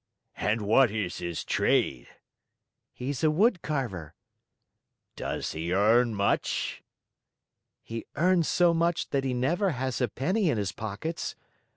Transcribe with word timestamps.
"And 0.37 0.61
what 0.61 0.89
is 0.89 1.19
his 1.19 1.45
trade?" 1.45 2.07
"He's 2.91 3.23
a 3.23 3.29
wood 3.29 3.61
carver." 3.61 4.15
"Does 5.15 5.51
he 5.51 5.71
earn 5.73 6.15
much?" 6.15 6.81
"He 7.83 8.05
earns 8.15 8.47
so 8.47 8.73
much 8.73 9.09
that 9.11 9.23
he 9.23 9.35
never 9.35 9.73
has 9.77 10.01
a 10.01 10.07
penny 10.07 10.49
in 10.49 10.57
his 10.57 10.71
pockets. 10.71 11.35